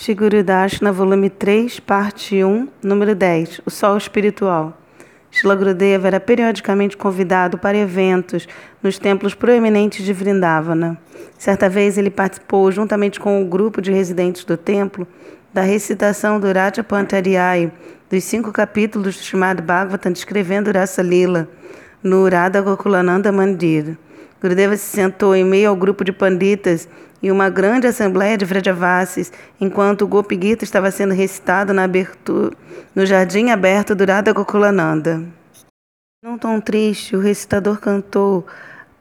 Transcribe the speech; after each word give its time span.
Shiguru 0.00 0.44
Dashna, 0.44 0.92
volume 0.92 1.28
3, 1.28 1.80
parte 1.80 2.44
1, 2.44 2.68
número 2.80 3.16
10, 3.16 3.62
O 3.66 3.70
Sol 3.70 3.96
Espiritual. 3.96 4.80
Shila 5.28 5.56
Gurudeva 5.56 6.06
era 6.06 6.20
periodicamente 6.20 6.96
convidado 6.96 7.58
para 7.58 7.76
eventos 7.76 8.46
nos 8.80 8.96
templos 8.96 9.34
proeminentes 9.34 10.06
de 10.06 10.12
Vrindavana. 10.12 10.96
Certa 11.36 11.68
vez 11.68 11.98
ele 11.98 12.10
participou, 12.10 12.70
juntamente 12.70 13.18
com 13.18 13.42
o 13.42 13.44
grupo 13.44 13.82
de 13.82 13.90
residentes 13.90 14.44
do 14.44 14.56
templo, 14.56 15.04
da 15.52 15.62
recitação 15.62 16.38
do 16.38 16.46
Raja 16.52 16.84
Pantariyai, 16.84 17.72
dos 18.08 18.22
cinco 18.22 18.52
capítulos 18.52 19.16
do 19.16 19.20
Srimad 19.20 19.60
Bhagavatam 19.60 20.12
descrevendo 20.12 20.70
Rasa 20.70 21.02
Lila, 21.02 21.48
no 22.00 22.28
Radha 22.28 22.60
Gokulananda 22.60 23.32
Mandir. 23.32 23.98
Gurudeva 24.40 24.76
se 24.76 24.84
sentou 24.84 25.34
em 25.34 25.44
meio 25.44 25.70
ao 25.70 25.76
grupo 25.76 26.04
de 26.04 26.12
panditas 26.12 26.88
e 27.20 27.30
uma 27.30 27.50
grande 27.50 27.86
assembleia 27.86 28.38
de 28.38 28.44
Vrajavasis, 28.44 29.32
enquanto 29.60 30.02
o 30.02 30.06
Gopi 30.06 30.38
Gita 30.40 30.62
estava 30.62 30.90
sendo 30.90 31.12
recitado 31.12 31.74
na 31.74 31.84
abertura, 31.84 32.56
no 32.94 33.04
jardim 33.04 33.50
aberto 33.50 33.94
do 33.94 34.04
Radha 34.04 34.32
Gokulananda. 34.32 35.22
Num 36.22 36.38
tom 36.38 36.60
triste, 36.60 37.16
o 37.16 37.20
recitador 37.20 37.78
cantou 37.80 38.46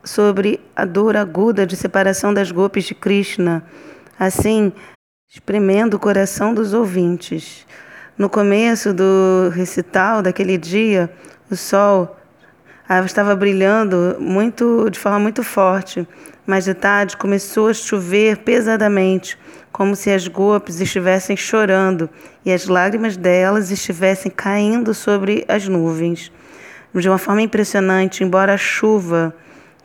sobre 0.04 0.60
a 0.76 0.86
dor 0.86 1.16
aguda 1.16 1.66
de 1.66 1.76
separação 1.76 2.34
das 2.34 2.52
Gopis 2.52 2.86
de 2.86 2.96
Krishna, 2.96 3.64
assim, 4.20 4.72
espremendo 5.30 5.98
o 5.98 6.00
coração 6.00 6.54
dos 6.54 6.74
ouvintes. 6.74 7.66
No 8.18 8.30
começo 8.30 8.94
do 8.94 9.50
recital 9.54 10.24
daquele 10.24 10.58
dia, 10.58 11.12
o 11.52 11.56
sol 11.56 12.18
estava 13.06 13.36
brilhando 13.36 14.16
muito 14.20 14.90
de 14.90 14.98
forma 14.98 15.20
muito 15.20 15.44
forte 15.44 16.08
mais 16.48 16.64
de 16.64 16.74
tarde 16.74 17.18
começou 17.18 17.68
a 17.68 17.74
chover 17.74 18.38
pesadamente, 18.38 19.38
como 19.70 19.98
se 19.98 20.10
as 20.10 20.30
gopis 20.30 20.80
estivessem 20.80 21.36
chorando 21.36 22.10
e 22.46 22.54
as 22.54 22.68
lágrimas 22.68 23.18
delas 23.18 23.70
estivessem 23.70 24.32
caindo 24.32 24.94
sobre 24.94 25.44
as 25.50 25.68
nuvens. 25.68 26.32
De 26.96 27.10
uma 27.10 27.18
forma 27.18 27.42
impressionante, 27.42 28.24
embora 28.24 28.54
a 28.54 28.58
chuva 28.58 29.36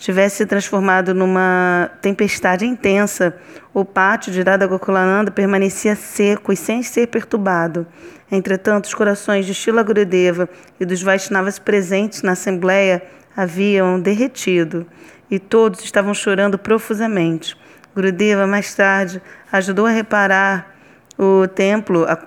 tivesse 0.03 0.39
se 0.39 0.47
transformado 0.47 1.15
numa 1.15 1.89
tempestade 2.01 2.67
intensa, 2.67 3.37
o 3.73 3.85
pátio 3.85 4.33
de 4.33 4.43
Radha 4.43 4.67
Gokulananda 4.67 5.31
permanecia 5.31 5.95
seco 5.95 6.53
e 6.53 6.57
sem 6.57 6.83
ser 6.83 7.07
perturbado. 7.07 7.87
Entretanto, 8.31 8.87
os 8.87 8.95
corações 8.95 9.47
de 9.47 9.55
Shila 9.55 9.81
Gurudeva 9.85 10.49
e 10.81 10.85
dos 10.85 11.01
Vaishnavas 11.01 11.61
presentes 11.61 12.23
na 12.23 12.33
assembleia 12.33 13.01
haviam 13.37 14.01
derretido 14.01 14.85
e 15.31 15.39
todos 15.39 15.85
estavam 15.85 16.13
chorando 16.13 16.59
profusamente. 16.59 17.57
Gurudeva, 17.95 18.45
mais 18.45 18.75
tarde, 18.75 19.23
ajudou 19.53 19.87
a 19.87 19.91
reparar 19.91 20.75
o 21.17 21.47
templo, 21.47 22.05
a, 22.07 22.19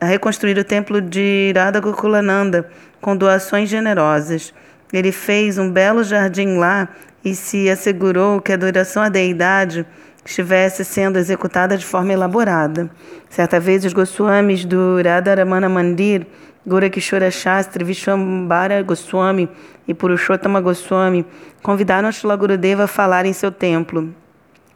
a 0.00 0.06
reconstruir 0.06 0.56
o 0.56 0.62
templo 0.62 1.00
de 1.00 1.52
Radha 1.56 1.80
Gokulananda 1.80 2.70
com 3.00 3.16
doações 3.16 3.68
generosas. 3.68 4.54
Ele 4.92 5.10
fez 5.10 5.58
um 5.58 5.68
belo 5.68 6.04
jardim 6.04 6.58
lá 6.58 6.88
e 7.24 7.34
se 7.34 7.70
assegurou 7.70 8.40
que 8.40 8.52
a 8.52 8.54
adoração 8.54 9.02
à 9.02 9.08
deidade 9.08 9.86
estivesse 10.24 10.84
sendo 10.84 11.18
executada 11.18 11.76
de 11.76 11.84
forma 11.84 12.12
elaborada. 12.12 12.90
Certa 13.28 13.58
vez, 13.58 13.84
os 13.84 13.92
Goswamis 13.92 14.64
do 14.64 15.00
Radharamana 15.02 15.68
Mandir 15.68 16.26
Gorakishora 16.66 17.30
Shastri, 17.30 17.84
Vishwambara 17.84 18.82
Goswami 18.82 19.48
e 19.86 19.92
Purushottama 19.92 20.62
Goswami 20.62 21.26
convidaram 21.62 22.10
Shila 22.10 22.36
Gurudeva 22.36 22.84
a 22.84 22.86
falar 22.86 23.26
em 23.26 23.34
seu 23.34 23.52
templo. 23.52 24.14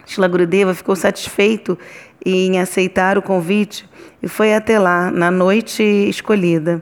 Shila 0.05 0.27
Gurudeva 0.27 0.75
ficou 0.75 0.95
satisfeito 0.95 1.77
em 2.23 2.59
aceitar 2.59 3.17
o 3.17 3.23
convite 3.23 3.89
e 4.21 4.27
foi 4.27 4.53
até 4.53 4.77
lá 4.77 5.09
na 5.09 5.31
noite 5.31 5.81
escolhida. 5.81 6.81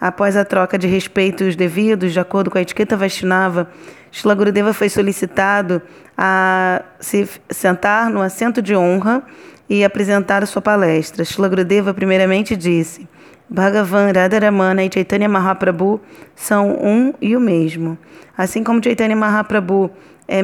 Após 0.00 0.36
a 0.36 0.44
troca 0.44 0.78
de 0.78 0.86
respeitos 0.86 1.56
devidos, 1.56 2.12
de 2.12 2.20
acordo 2.20 2.50
com 2.50 2.58
a 2.58 2.62
etiqueta 2.62 2.96
Vaishnava, 2.96 3.68
Shila 4.12 4.34
Gurudeva 4.34 4.72
foi 4.72 4.88
solicitado 4.88 5.82
a 6.16 6.82
se 7.00 7.28
sentar 7.50 8.08
no 8.08 8.22
assento 8.22 8.62
de 8.62 8.76
honra 8.76 9.22
e 9.68 9.84
apresentar 9.84 10.42
a 10.42 10.46
sua 10.46 10.62
palestra. 10.62 11.24
Shila 11.24 11.48
Gurudeva 11.48 11.92
primeiramente 11.92 12.56
disse: 12.56 13.08
Bhagavan, 13.48 14.12
Radharamana 14.12 14.84
e 14.84 14.90
Chaitanya 14.92 15.28
Mahaprabhu 15.28 16.00
são 16.34 16.70
um 16.70 17.12
e 17.20 17.36
o 17.36 17.40
mesmo. 17.40 17.98
Assim 18.36 18.62
como 18.62 18.82
Chaitanya 18.82 19.16
Mahaprabhu 19.16 19.90
é 20.28 20.42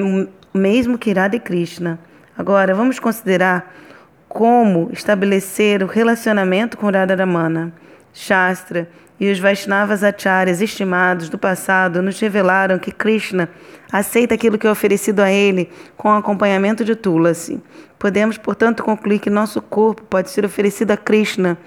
mesmo 0.53 0.99
que 0.99 1.12
Radha 1.12 1.37
e 1.37 1.41
Krishna. 1.41 1.99
Agora, 2.37 2.75
vamos 2.75 2.99
considerar 2.99 3.73
como 4.29 4.91
estabelecer 4.93 5.83
o 5.83 5.87
relacionamento 5.87 6.77
com 6.77 6.91
Radharamana. 6.91 7.73
Shastra 8.15 8.89
e 9.19 9.31
os 9.31 9.39
Vaishnavas 9.39 10.03
Acharyas 10.03 10.61
estimados 10.61 11.29
do 11.29 11.37
passado 11.37 12.01
nos 12.01 12.19
revelaram 12.19 12.79
que 12.79 12.93
Krishna 12.93 13.49
aceita 13.93 14.35
aquilo 14.35 14.57
que 14.57 14.67
é 14.67 14.71
oferecido 14.71 15.21
a 15.21 15.31
ele 15.31 15.69
com 15.97 16.11
acompanhamento 16.11 16.85
de 16.85 16.95
Tulasi. 16.95 17.61
Podemos, 17.99 18.39
portanto, 18.39 18.83
concluir 18.83 19.19
que 19.19 19.29
nosso 19.29 19.61
corpo 19.61 20.03
pode 20.05 20.31
ser 20.31 20.45
oferecido 20.45 20.93
a 20.93 20.97
Krishna 20.97 21.59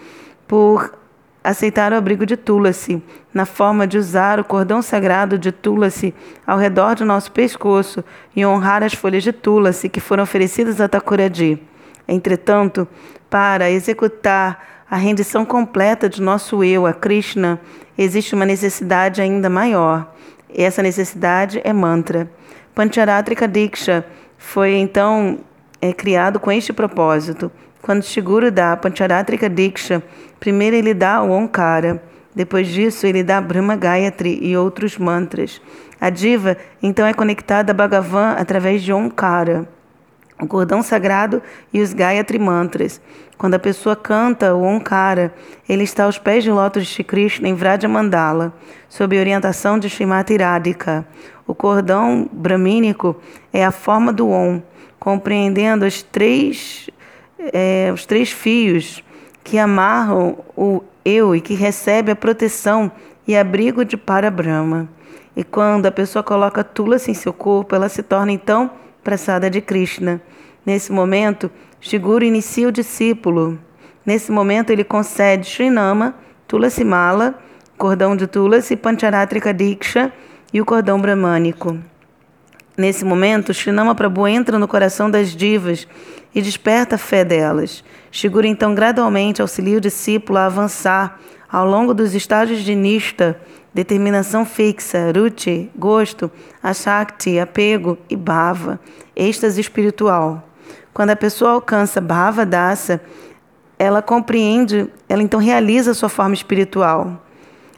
por 0.47 0.97
aceitar 1.43 1.93
o 1.93 1.95
abrigo 1.95 2.25
de 2.25 2.35
Tulasi, 2.35 3.01
na 3.33 3.45
forma 3.45 3.87
de 3.87 3.97
usar 3.97 4.39
o 4.39 4.43
cordão 4.43 4.81
sagrado 4.81 5.37
de 5.37 5.51
Tulasi 5.51 6.13
ao 6.45 6.57
redor 6.57 6.95
do 6.95 7.05
nosso 7.05 7.31
pescoço 7.31 8.03
e 8.35 8.45
honrar 8.45 8.83
as 8.83 8.93
folhas 8.93 9.23
de 9.23 9.31
Tulasi 9.31 9.87
que 9.87 9.99
foram 9.99 10.23
oferecidas 10.23 10.81
a 10.81 10.87
Thakuradi. 10.87 11.61
Entretanto, 12.07 12.87
para 13.29 13.69
executar 13.69 14.76
a 14.89 14.95
rendição 14.95 15.45
completa 15.45 16.07
de 16.07 16.21
nosso 16.21 16.63
eu 16.63 16.85
a 16.85 16.93
Krishna, 16.93 17.59
existe 17.97 18.33
uma 18.33 18.45
necessidade 18.45 19.21
ainda 19.21 19.49
maior. 19.49 20.13
E 20.49 20.63
essa 20.63 20.81
necessidade 20.81 21.59
é 21.63 21.73
mantra. 21.73 22.29
Pancharatrika 22.73 23.47
Diksha 23.47 24.05
foi 24.37 24.75
então 24.75 25.39
é, 25.81 25.91
criado 25.91 26.39
com 26.39 26.51
este 26.51 26.71
propósito. 26.71 27.51
Quando 27.81 28.03
Shiguro 28.03 28.49
dá 28.49 28.77
Pancharatrika 28.77 29.49
Diksha, 29.49 30.01
primeiro 30.39 30.75
ele 30.75 30.93
dá 30.93 31.21
o 31.21 31.31
Onkara, 31.31 32.01
depois 32.33 32.67
disso 32.67 33.05
ele 33.05 33.23
dá 33.23 33.41
Brahma 33.41 33.75
Gayatri 33.75 34.39
e 34.41 34.55
outros 34.55 34.97
mantras. 34.97 35.61
A 35.99 36.09
diva 36.09 36.55
então 36.81 37.05
é 37.05 37.13
conectada 37.13 37.71
a 37.71 37.75
Bhagavan 37.75 38.35
através 38.37 38.83
de 38.83 38.93
Onkara, 38.93 39.67
o 40.39 40.47
cordão 40.47 40.81
sagrado 40.81 41.41
e 41.73 41.81
os 41.81 41.93
Gayatri 41.93 42.37
mantras. 42.37 43.01
Quando 43.37 43.55
a 43.55 43.59
pessoa 43.59 43.95
canta 43.95 44.55
o 44.55 44.63
Onkara, 44.63 45.33
ele 45.67 45.83
está 45.83 46.05
aos 46.05 46.17
pés 46.17 46.43
de 46.43 46.51
lótus 46.51 46.87
de 46.87 47.03
Krishna 47.03 47.47
em 47.47 47.53
Vraja 47.53 47.87
Mandala, 47.87 48.53
sob 48.89 49.17
orientação 49.17 49.77
de 49.77 49.87
Srimati 49.87 50.37
Radhika. 50.37 51.05
O 51.45 51.53
cordão 51.53 52.29
bramínico 52.31 53.15
é 53.53 53.63
a 53.63 53.71
forma 53.71 54.11
do 54.11 54.29
Om, 54.29 54.61
compreendendo 54.99 55.85
as 55.85 56.01
três 56.01 56.89
é, 57.53 57.91
os 57.93 58.05
três 58.05 58.31
fios 58.31 59.03
que 59.43 59.57
amarram 59.57 60.39
o 60.55 60.83
eu 61.05 61.35
e 61.35 61.41
que 61.41 61.53
recebe 61.53 62.11
a 62.11 62.15
proteção 62.15 62.91
e 63.27 63.35
abrigo 63.35 63.85
de 63.85 63.95
Parabrahma. 63.95 64.89
E 65.35 65.43
quando 65.43 65.85
a 65.85 65.91
pessoa 65.91 66.23
coloca 66.23 66.63
Tulasi 66.63 67.11
em 67.11 67.13
seu 67.13 67.31
corpo, 67.31 67.75
ela 67.75 67.87
se 67.87 68.01
torna 68.01 68.31
então 68.31 68.71
praçada 69.07 69.49
de 69.49 69.61
Krishna. 69.61 70.21
Nesse 70.65 70.91
momento, 70.91 71.49
Shiguro 71.79 72.25
inicia 72.25 72.67
o 72.67 72.73
discípulo. 72.73 73.57
Nesse 74.05 74.33
momento, 74.33 74.69
ele 74.69 74.83
concede 74.83 75.47
Srinama, 75.47 76.13
Tulasi 76.45 76.83
Mala, 76.83 77.35
cordão 77.77 78.17
de 78.17 78.27
Tulasi, 78.27 78.75
Pancharatrika 78.75 79.53
Diksha 79.53 80.11
e 80.53 80.59
o 80.59 80.65
cordão 80.65 80.99
bramânico. 80.99 81.79
Nesse 82.77 83.05
momento, 83.05 83.53
Srinama 83.53 83.95
Prabhu 83.95 84.27
entra 84.27 84.59
no 84.59 84.67
coração 84.67 85.09
das 85.09 85.33
divas 85.33 85.87
e 86.35 86.41
desperta 86.41 86.95
a 86.95 86.97
fé 86.97 87.23
delas. 87.23 87.85
Shigura 88.11 88.45
então 88.45 88.75
gradualmente 88.75 89.41
auxilia 89.41 89.77
o 89.77 89.81
discípulo 89.81 90.37
a 90.37 90.47
avançar 90.47 91.17
ao 91.49 91.65
longo 91.65 91.93
dos 91.93 92.13
estágios 92.13 92.59
de 92.59 92.75
Nishta, 92.75 93.39
determinação 93.77 94.43
fixa, 94.43 95.11
Ruchi, 95.15 95.69
gosto, 95.77 96.31
Ashakti, 96.63 97.37
apego 97.37 97.95
e 98.09 98.15
Bhava, 98.15 98.79
êxtase 99.15 99.61
espiritual. 99.61 100.43
Quando 100.91 101.11
a 101.11 101.15
pessoa 101.15 101.51
alcança 101.51 102.01
Bhava 102.01 102.43
Dasa, 102.43 102.99
ela 103.77 104.01
compreende, 104.01 104.87
ela 105.07 105.21
então 105.21 105.39
realiza 105.39 105.91
a 105.91 105.93
sua 105.93 106.09
forma 106.09 106.33
espiritual. 106.33 107.23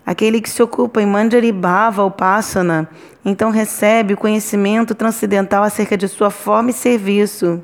Aquele 0.06 0.40
que 0.40 0.50
se 0.50 0.64
ocupa 0.64 1.02
em 1.02 1.06
Manjari 1.06 1.52
Bhava 1.52 2.06
Upasana, 2.06 2.90
então 3.26 3.52
recebe 3.52 4.14
o 4.14 4.18
conhecimento 4.18 4.96
transcendental 4.96 5.64
acerca 5.64 5.98
de 5.98 6.08
sua 6.08 6.30
forma 6.30 6.70
e 6.70 6.74
serviço 6.74 7.62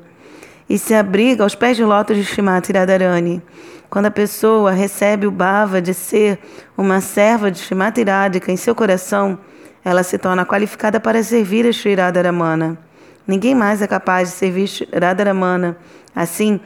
e 0.68 0.78
se 0.78 0.92
abriga 0.92 1.42
aos 1.42 1.54
pés 1.54 1.74
de 1.74 1.84
lótus 1.84 2.18
de 2.18 2.24
Shrimati 2.24 2.70
Radharani. 2.70 3.40
Quando 3.88 4.06
a 4.06 4.10
pessoa 4.10 4.72
recebe 4.72 5.26
o 5.26 5.30
bhava 5.30 5.80
de 5.80 5.94
ser 5.94 6.38
uma 6.76 7.00
serva 7.00 7.50
de 7.50 7.58
Shrimati 7.58 8.02
Radhika 8.02 8.50
em 8.50 8.56
seu 8.56 8.74
coração, 8.74 9.38
ela 9.84 10.02
se 10.02 10.18
torna 10.18 10.44
qualificada 10.44 10.98
para 10.98 11.22
servir 11.22 11.66
a 11.66 11.72
Shri 11.72 11.94
Radharamana. 11.94 12.78
Ninguém 13.26 13.54
mais 13.54 13.82
é 13.82 13.86
capaz 13.86 14.30
de 14.30 14.34
servir 14.34 14.68
Radharamana. 14.92 15.76
Assim, 16.14 16.60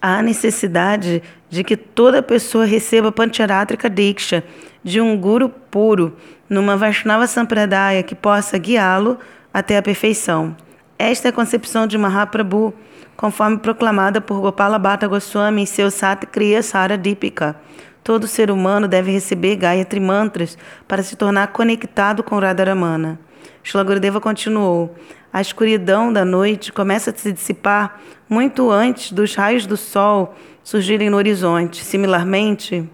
há 0.00 0.22
necessidade 0.22 1.22
de 1.48 1.62
que 1.62 1.76
toda 1.76 2.22
pessoa 2.22 2.64
receba 2.64 3.12
Pancharatrika 3.12 3.90
Diksha 3.90 4.44
de 4.82 5.00
um 5.00 5.16
guru 5.16 5.48
puro, 5.48 6.16
numa 6.48 6.76
Vaishnava 6.76 7.26
Sampradaya 7.26 8.02
que 8.02 8.14
possa 8.14 8.58
guiá-lo 8.58 9.18
até 9.52 9.76
a 9.76 9.82
perfeição. 9.82 10.56
Esta 11.04 11.26
é 11.26 11.30
a 11.30 11.32
concepção 11.32 11.84
de 11.84 11.98
Mahaprabhu, 11.98 12.72
conforme 13.16 13.58
proclamada 13.58 14.20
por 14.20 14.40
Gopala 14.40 14.78
Bhatta 14.78 15.08
Goswami 15.08 15.62
em 15.62 15.66
seu 15.66 15.90
Satkriya 15.90 16.62
Sara 16.62 16.96
Deepika. 16.96 17.56
Todo 18.04 18.28
ser 18.28 18.52
humano 18.52 18.86
deve 18.86 19.10
receber 19.10 19.56
Gayatri 19.56 19.98
Mantras 19.98 20.56
para 20.86 21.02
se 21.02 21.16
tornar 21.16 21.48
conectado 21.48 22.22
com 22.22 22.38
Radharamana. 22.38 23.18
Shila 23.64 23.82
Gurudeva 23.82 24.20
continuou: 24.20 24.94
A 25.32 25.40
escuridão 25.40 26.12
da 26.12 26.24
noite 26.24 26.72
começa 26.72 27.10
a 27.10 27.14
se 27.14 27.32
dissipar 27.32 28.00
muito 28.28 28.70
antes 28.70 29.10
dos 29.10 29.34
raios 29.34 29.66
do 29.66 29.76
sol 29.76 30.36
surgirem 30.62 31.10
no 31.10 31.16
horizonte. 31.16 31.84
Similarmente, 31.84 32.88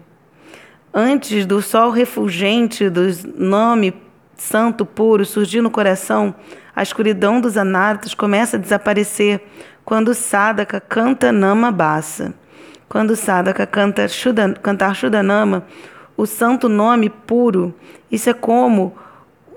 antes 0.91 1.45
do 1.45 1.61
sol 1.61 1.91
refulgente 1.91 2.89
do 2.89 3.03
nome 3.35 3.93
santo 4.35 4.85
puro 4.85 5.25
surgir 5.25 5.61
no 5.61 5.69
coração, 5.69 6.33
a 6.79 6.81
escuridão 6.81 7.41
dos 7.41 7.57
anartas 7.57 8.13
começa 8.13 8.55
a 8.55 8.59
desaparecer 8.59 9.41
quando 9.83 10.07
o 10.07 10.15
sadhaka 10.15 10.79
canta 10.79 11.29
Nama 11.29 11.73
Bassa. 11.73 12.33
Quando 12.87 13.11
o 13.11 13.15
sadhaka 13.17 13.67
canta 13.67 14.07
Shudan, 14.07 14.53
cantar 14.53 14.95
Shudanama, 14.95 15.65
o 16.15 16.25
santo 16.25 16.69
nome 16.69 17.09
puro, 17.09 17.75
isso 18.09 18.29
é 18.29 18.33
como 18.33 18.95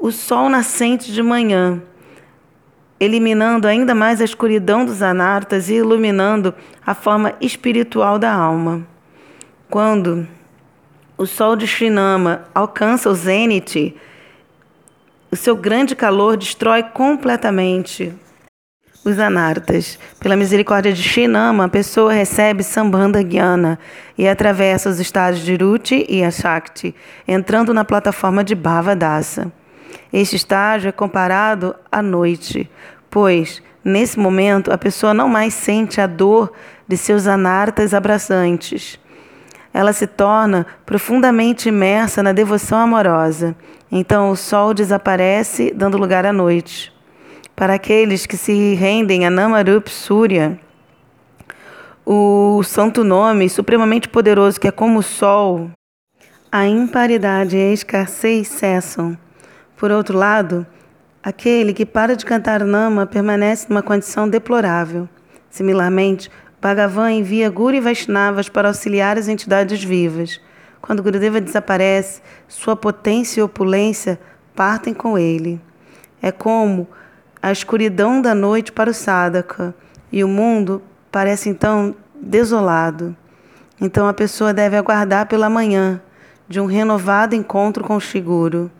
o 0.01 0.11
sol 0.11 0.49
nascente 0.49 1.13
de 1.13 1.23
manhã, 1.23 1.81
eliminando 2.99 3.69
ainda 3.69 3.95
mais 3.95 4.21
a 4.21 4.25
escuridão 4.25 4.85
dos 4.85 5.01
anartas 5.01 5.69
e 5.69 5.75
iluminando 5.75 6.53
a 6.85 6.93
forma 6.93 7.35
espiritual 7.41 8.19
da 8.19 8.35
alma. 8.35 8.85
Quando 9.71 10.27
o 11.17 11.25
sol 11.25 11.55
de 11.55 11.67
Srinama 11.67 12.43
alcança 12.53 13.09
o 13.09 13.15
zênite, 13.15 13.97
o 15.33 15.37
seu 15.37 15.57
grande 15.57 15.97
calor 15.97 16.37
destrói 16.37 16.83
completamente 16.83 18.13
os 19.03 19.19
anartas. 19.19 19.99
Pela 20.21 20.37
misericórdia 20.37 20.93
de 20.93 21.03
Shinama, 21.03 21.65
a 21.65 21.69
pessoa 21.71 22.13
recebe 22.13 22.63
Sambandha 22.63 23.23
Gyana 23.23 23.79
e 24.17 24.29
atravessa 24.29 24.91
os 24.91 25.01
estádios 25.01 25.43
de 25.43 25.57
Ruti 25.57 26.05
e 26.07 26.23
Ashakti, 26.23 26.95
entrando 27.27 27.73
na 27.73 27.83
plataforma 27.83 28.45
de 28.45 28.55
Bhavadasa. 28.55 29.51
Este 30.13 30.37
estágio 30.37 30.91
é 30.91 30.93
comparado 30.93 31.75
à 31.91 32.03
noite, 32.03 32.71
pois, 33.11 33.63
nesse 33.83 34.19
momento, 34.19 34.71
a 34.71 34.77
pessoa 34.77 35.15
não 35.15 35.29
mais 35.31 35.55
sente 35.55 35.99
a 35.99 36.07
dor 36.07 36.53
de 36.87 36.99
seus 36.99 37.27
anartas 37.27 37.95
abraçantes. 37.95 39.01
Ela 39.73 39.93
se 39.93 40.07
torna 40.07 40.67
profundamente 40.85 41.69
imersa 41.69 42.23
na 42.23 42.33
devoção 42.33 42.79
amorosa. 42.79 43.57
Então 43.91 44.31
o 44.31 44.37
sol 44.37 44.75
desaparece, 44.75 45.73
dando 45.75 45.99
lugar 45.99 46.27
à 46.27 46.33
noite 46.33 46.93
para 47.55 47.75
aqueles 47.75 48.27
que 48.27 48.37
se 48.37 48.75
rendem 48.75 49.27
a 49.27 49.31
Namarup 49.31 49.89
Surya, 49.89 50.59
o 52.05 52.63
santo 52.65 53.05
nome 53.05 53.49
supremamente 53.49 54.09
poderoso 54.09 54.59
que 54.59 54.67
é 54.67 54.73
como 54.73 54.99
o 54.99 55.03
sol, 55.03 55.71
a 56.51 56.67
imparidade 56.67 57.57
e 57.57 57.61
a 57.61 57.73
escassez 57.73 58.49
cessam. 58.49 59.17
Por 59.77 59.91
outro 59.91 60.19
lado, 60.19 60.67
aquele 61.23 61.73
que 61.73 61.87
para 61.87 62.17
de 62.17 62.25
cantar 62.25 62.65
Nama 62.65 63.07
permanece 63.07 63.67
numa 63.69 63.83
condição 63.83 64.29
deplorável. 64.29 65.09
Similarmente, 65.49 66.31
Bhagavan 66.63 67.11
envia 67.11 67.51
Guru 67.51 67.75
e 67.75 67.81
Vaishnavas 67.81 68.49
para 68.49 68.69
auxiliar 68.69 69.19
as 69.19 69.27
entidades 69.27 69.83
vivas. 69.83 70.41
Quando 70.81 71.03
Gurudeva 71.03 71.41
desaparece, 71.41 72.23
sua 72.47 72.77
potência 72.77 73.41
e 73.41 73.43
opulência 73.43 74.21
partem 74.55 74.95
com 74.95 75.19
ele. 75.19 75.61
É 76.23 76.31
como 76.31 76.87
a 77.43 77.51
escuridão 77.51 78.23
da 78.23 78.33
noite 78.33 78.71
para 78.71 78.89
o 78.89 78.95
sadhaka 78.95 79.75
e 80.13 80.23
o 80.23 80.29
mundo 80.29 80.81
parece 81.11 81.49
então 81.49 81.97
desolado. 82.15 83.17
Então 83.81 84.07
a 84.07 84.15
pessoa 84.15 84.55
deve 84.55 84.77
aguardar 84.77 85.27
pela 85.27 85.51
manhã 85.51 86.01
de 86.49 86.61
um 86.61 86.67
renovado 86.67 87.35
encontro 87.35 87.83
com 87.83 87.97
o 87.97 88.01
Shiguro. 88.01 88.71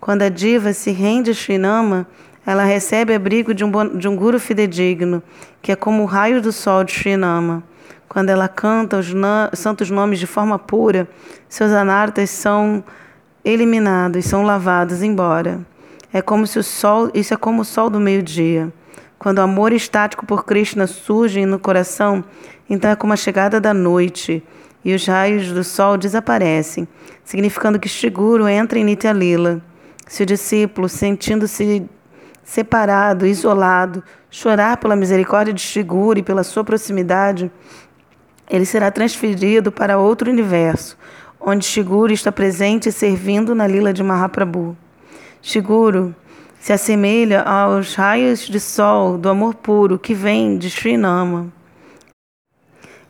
Quando 0.00 0.22
a 0.22 0.30
diva 0.30 0.72
se 0.72 0.90
rende 0.90 1.32
a 1.32 1.34
Srinama, 1.34 2.06
ela 2.46 2.62
recebe 2.62 3.12
abrigo 3.12 3.52
de 3.52 3.64
um, 3.64 3.98
de 3.98 4.06
um 4.06 4.14
guru 4.14 4.38
fidedigno, 4.38 5.20
que 5.60 5.72
é 5.72 5.76
como 5.76 6.04
o 6.04 6.06
raio 6.06 6.40
do 6.40 6.52
sol 6.52 6.84
de 6.84 6.92
Srinama. 6.92 7.64
Quando 8.08 8.30
ela 8.30 8.46
canta 8.46 8.98
os 8.98 9.12
santos 9.54 9.90
nomes 9.90 10.20
de 10.20 10.28
forma 10.28 10.56
pura, 10.56 11.08
seus 11.48 11.72
anartas 11.72 12.30
são 12.30 12.84
eliminados, 13.44 14.24
são 14.24 14.44
lavados 14.44 15.02
embora. 15.02 15.60
É 16.12 16.22
como 16.22 16.46
se 16.46 16.58
o 16.58 16.62
sol, 16.62 17.10
isso 17.12 17.34
é 17.34 17.36
como 17.36 17.62
o 17.62 17.64
sol 17.64 17.90
do 17.90 17.98
meio-dia. 17.98 18.72
Quando 19.18 19.38
o 19.38 19.42
amor 19.42 19.72
estático 19.72 20.24
por 20.24 20.44
Krishna 20.44 20.86
surge 20.86 21.44
no 21.44 21.58
coração, 21.58 22.24
então 22.70 22.90
é 22.90 22.96
como 22.96 23.12
a 23.12 23.16
chegada 23.16 23.60
da 23.60 23.74
noite 23.74 24.42
e 24.84 24.94
os 24.94 25.04
raios 25.04 25.50
do 25.50 25.64
sol 25.64 25.98
desaparecem, 25.98 26.86
significando 27.24 27.78
que 27.78 27.88
Shiguro 27.88 28.46
entra 28.46 28.78
em 28.78 28.84
Nitya 28.84 29.12
Lila. 29.12 29.60
Se 30.06 30.22
o 30.22 30.26
discípulo, 30.26 30.88
sentindo-se 30.88 31.84
separado, 32.46 33.26
isolado, 33.26 34.02
chorar 34.30 34.76
pela 34.76 34.94
misericórdia 34.94 35.52
de 35.52 35.60
Shiguro 35.60 36.20
e 36.20 36.22
pela 36.22 36.44
sua 36.44 36.62
proximidade, 36.62 37.50
ele 38.48 38.64
será 38.64 38.88
transferido 38.88 39.72
para 39.72 39.98
outro 39.98 40.30
universo, 40.30 40.96
onde 41.40 41.64
Shiguro 41.64 42.12
está 42.12 42.30
presente 42.30 42.88
e 42.88 42.92
servindo 42.92 43.52
na 43.52 43.66
lila 43.66 43.92
de 43.92 44.00
Mahaprabhu. 44.00 44.76
Shiguro 45.42 46.14
se 46.60 46.72
assemelha 46.72 47.42
aos 47.42 47.96
raios 47.96 48.46
de 48.46 48.60
sol 48.60 49.18
do 49.18 49.28
amor 49.28 49.56
puro 49.56 49.98
que 49.98 50.14
vem 50.14 50.56
de 50.56 50.70
Srinama. 50.70 51.52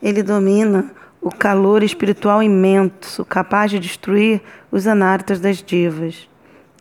Ele 0.01 0.23
domina 0.23 0.91
o 1.21 1.29
calor 1.29 1.83
espiritual 1.83 2.41
imenso, 2.41 3.23
capaz 3.23 3.69
de 3.69 3.79
destruir 3.79 4.41
os 4.71 4.87
anartas 4.87 5.39
das 5.39 5.61
divas. 5.61 6.27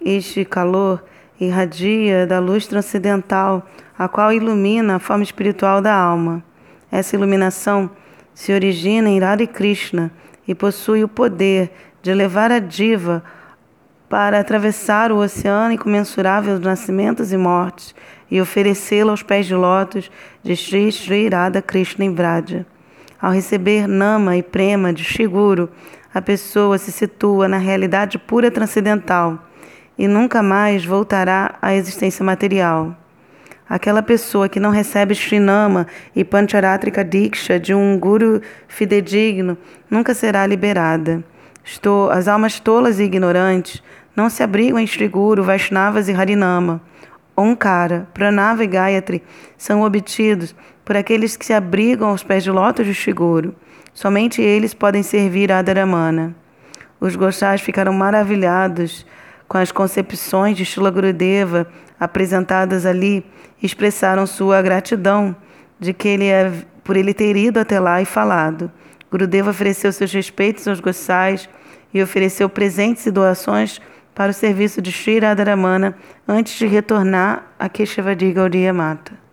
Este 0.03 0.43
calor 0.45 1.05
irradia 1.41 2.27
da 2.27 2.39
luz 2.39 2.67
transcendental, 2.67 3.67
a 3.99 4.09
qual 4.09 4.33
ilumina 4.33 4.97
a 4.97 4.99
forma 4.99 5.23
espiritual 5.23 5.81
da 5.81 5.95
alma. 5.95 6.43
Essa 6.91 7.17
iluminação 7.17 7.91
se 8.35 8.53
origina 8.53 9.09
em 9.09 9.19
Radha 9.19 9.47
Krishna 9.47 10.11
e 10.47 10.55
possui 10.55 11.03
o 11.03 11.09
poder 11.09 11.71
de 12.03 12.13
levar 12.15 12.53
a 12.53 12.59
diva 12.59 13.23
para 14.09 14.39
atravessar 14.39 15.11
o 15.11 15.17
oceano 15.17 15.73
incomensurável 15.73 16.55
dos 16.55 16.67
nascimentos 16.67 17.33
e 17.33 17.37
mortes 17.37 17.95
e 18.31 18.41
oferecê-lo 18.41 19.11
aos 19.11 19.23
pés 19.23 19.47
de 19.47 19.55
lótus 19.55 20.11
de 20.43 20.55
Sri 20.57 20.91
Sri 20.93 21.29
Radha 21.29 21.61
Krishna 21.61 22.05
em 22.05 22.15
Vraja. 22.15 22.65
Ao 23.21 23.33
receber 23.33 23.89
Nama 23.89 24.37
e 24.37 24.43
Prema 24.43 24.93
de 24.93 25.03
Shiguru, 25.03 25.69
a 26.15 26.23
pessoa 26.23 26.79
se 26.79 26.93
situa 26.93 27.49
na 27.49 27.59
realidade 27.59 28.19
pura 28.19 28.51
transcendental 28.51 29.46
e 29.99 30.07
nunca 30.07 30.43
mais 30.43 30.85
voltará 30.85 31.55
à 31.61 31.75
existência 31.75 32.25
material. 32.25 32.97
Aquela 33.69 34.03
pessoa 34.03 34.49
que 34.49 34.61
não 34.61 34.71
recebe 34.71 35.13
Srinama 35.13 35.87
e 36.15 36.23
Pancharatrika 36.23 37.05
Diksha 37.05 37.59
de 37.59 37.75
um 37.75 37.99
guru 37.99 38.41
fidedigno 38.69 39.59
nunca 39.91 40.15
será 40.15 40.47
liberada. 40.47 41.25
Estou, 41.65 42.09
as 42.11 42.29
almas 42.29 42.61
tolas 42.61 43.01
e 43.01 43.03
ignorantes 43.03 43.83
não 44.15 44.31
se 44.31 44.43
abrigam 44.43 44.79
em 44.79 44.87
Sri 44.87 45.09
Guru, 45.09 45.43
Vaishnavas 45.43 46.09
e 46.09 46.13
Harinama. 46.13 46.81
Onkara, 47.37 48.09
Pranava 48.15 48.63
e 48.63 48.67
Gayatri 48.69 49.23
são 49.59 49.83
obtidos 49.83 50.55
por 50.85 50.97
aqueles 50.97 51.37
que 51.37 51.45
se 51.45 51.53
abrigam 51.53 52.09
aos 52.09 52.23
pés 52.23 52.45
de 52.45 52.51
lótus 52.51 52.87
de 52.87 52.95
Sri 52.95 53.13
Guru. 53.13 53.55
Somente 53.93 54.41
eles 54.41 54.73
podem 54.73 55.03
servir 55.03 55.51
a 55.51 55.61
Dharamana. 55.61 56.35
Os 57.01 57.17
Goshas 57.17 57.61
ficaram 57.61 57.93
maravilhados 57.93 59.05
com 59.49 59.59
as 59.59 59.71
concepções 59.71 60.57
de 60.57 60.65
Shila 60.65 60.91
Gurudeva 60.91 61.67
apresentadas 61.99 62.85
ali 62.85 63.25
expressaram 63.63 64.27
sua 64.27 64.61
gratidão 64.61 65.35
de 65.79 65.93
que 65.93 66.09
ele 66.09 66.27
é, 66.27 66.53
por 66.85 66.97
ele 66.97 67.15
ter 67.15 67.37
ido 67.37 67.59
até 67.59 67.81
lá 67.81 68.01
e 68.01 68.05
falado. 68.05 68.71
Gurudeva 69.11 69.51
ofereceu 69.51 69.93
seus 69.93 70.13
respeitos 70.13 70.67
aos 70.67 70.81
Gosais 70.81 71.49
e 71.93 72.03
ofereceu 72.03 72.49
presentes 72.49 73.07
e 73.07 73.11
doações 73.11 73.81
para 74.15 74.31
o 74.31 74.35
serviço 74.35 74.81
de 74.83 74.91
Sri 74.91 75.19
Radharamana 75.19 75.97
antes 76.27 76.59
de 76.59 76.67
retornar 76.67 77.45
a 77.59 77.69
Keshavadi 77.69 78.33
Gaudiya 78.33 78.73
Mata. 78.73 79.26